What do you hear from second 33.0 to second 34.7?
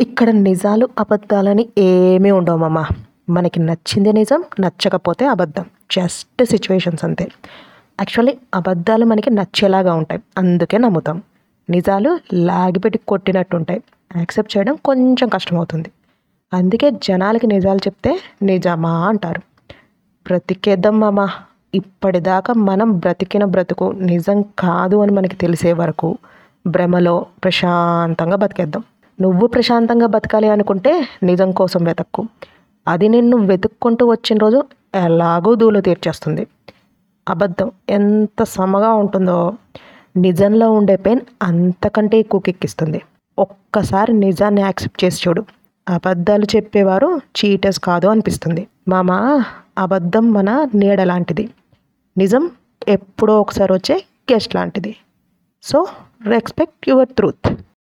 నిన్ను వెతుక్కుంటూ వచ్చిన రోజు